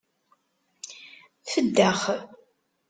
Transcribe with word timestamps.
Feddex. 1.51 2.01